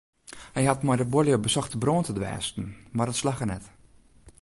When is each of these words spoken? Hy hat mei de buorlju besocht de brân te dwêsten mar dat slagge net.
Hy 0.55 0.63
hat 0.67 0.83
mei 0.85 0.97
de 0.99 1.07
buorlju 1.11 1.37
besocht 1.45 1.71
de 1.73 1.79
brân 1.83 2.03
te 2.05 2.13
dwêsten 2.17 2.65
mar 2.95 3.07
dat 3.09 3.17
slagge 3.19 3.45
net. 3.47 3.65